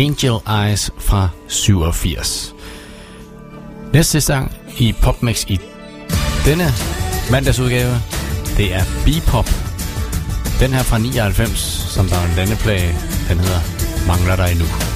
Angel 0.00 0.40
Eyes 0.48 0.90
fra 0.98 1.28
87. 1.48 2.54
Næste 3.92 4.20
sang 4.20 4.52
i 4.78 4.92
PopMix 5.02 5.44
i 5.48 5.60
denne 6.44 6.64
mandagsudgave, 7.30 7.94
det 8.56 8.74
er 8.74 8.84
B-pop. 9.04 9.48
Den 10.60 10.70
her 10.70 10.82
fra 10.82 10.98
99, 10.98 11.58
som 11.94 12.06
der 12.08 12.16
er 12.16 12.28
en 12.28 12.36
landeplage, 12.36 12.94
den 13.28 13.38
hedder 13.40 13.60
Mangler 14.06 14.36
dig 14.36 14.56
nu. 14.58 14.89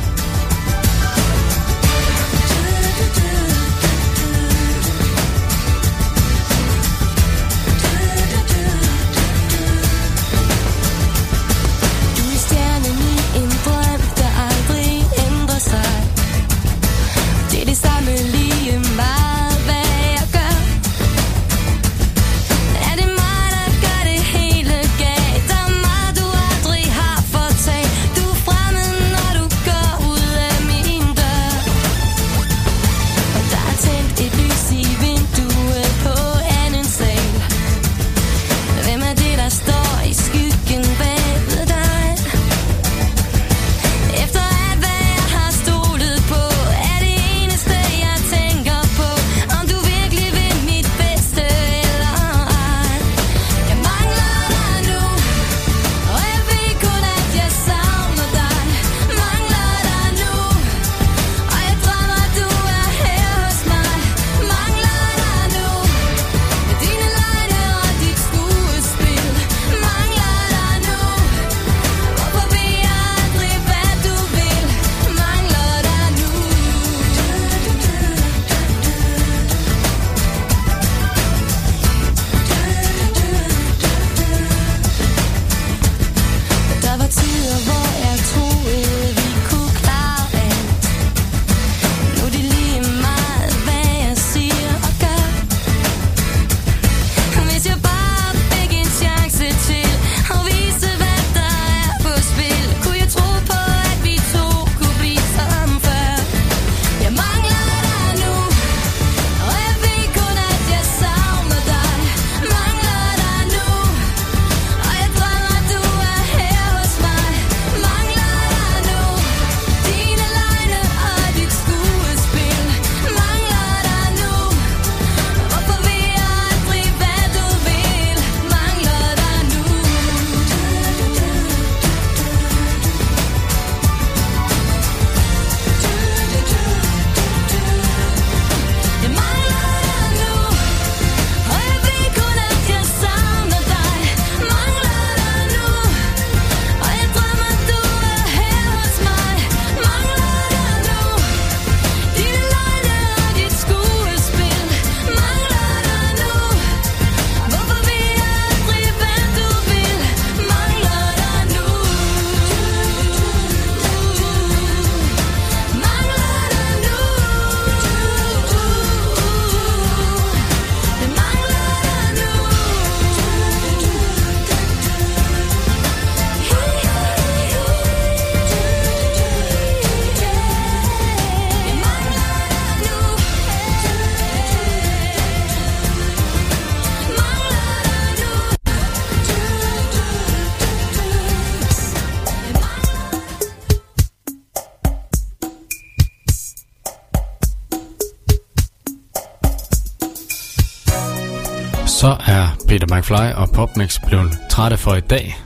McFly 203.05 203.33
og 203.35 203.51
Popmix 203.51 204.01
blev 204.07 204.31
trætte 204.51 204.77
for 204.77 204.95
i 204.95 205.01
dag. 205.01 205.37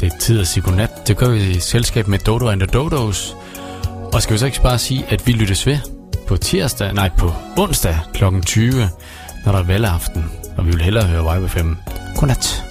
Det 0.00 0.12
er 0.12 0.18
tid 0.18 0.40
at 0.40 0.46
sige 0.46 0.62
godnat. 0.62 1.08
Det 1.08 1.16
gør 1.16 1.28
vi 1.28 1.50
i 1.50 1.60
selskab 1.60 2.08
med 2.08 2.18
Dodo 2.18 2.48
and 2.48 2.60
the 2.60 2.66
Dodos. 2.66 3.36
Og 4.12 4.22
skal 4.22 4.32
vi 4.32 4.38
så 4.38 4.46
ikke 4.46 4.62
bare 4.62 4.78
sige, 4.78 5.04
at 5.08 5.26
vi 5.26 5.32
lyttes 5.32 5.66
ved 5.66 5.78
på 6.26 6.36
tirsdag, 6.36 6.92
nej 6.94 7.10
på 7.18 7.32
onsdag 7.58 7.98
kl. 8.14 8.24
20, 8.46 8.88
når 9.44 9.52
der 9.52 9.58
er 9.58 9.62
valgaften, 9.62 10.24
og 10.56 10.66
vi 10.66 10.70
vil 10.70 10.82
hellere 10.82 11.04
høre 11.04 11.34
Vibe 11.34 11.48
5. 11.48 11.76
Godnat. 12.16 12.69